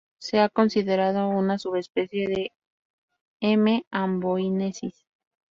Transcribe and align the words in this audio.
Se 0.17 0.39
ha 0.39 0.49
considerado 0.49 1.29
una 1.29 1.59
subespecie 1.59 2.27
de 2.27 2.51
"M.amboinensis". 3.39 5.05